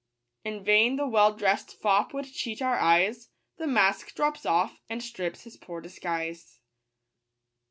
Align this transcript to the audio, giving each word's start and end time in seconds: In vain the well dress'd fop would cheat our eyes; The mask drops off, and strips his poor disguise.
In 0.43 0.63
vain 0.63 0.95
the 0.95 1.05
well 1.05 1.31
dress'd 1.31 1.73
fop 1.73 2.11
would 2.11 2.25
cheat 2.25 2.59
our 2.59 2.75
eyes; 2.79 3.29
The 3.57 3.67
mask 3.67 4.15
drops 4.15 4.47
off, 4.47 4.81
and 4.89 5.03
strips 5.03 5.43
his 5.43 5.57
poor 5.57 5.79
disguise. 5.79 6.59